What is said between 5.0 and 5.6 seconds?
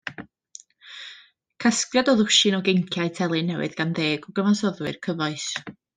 cyfoes.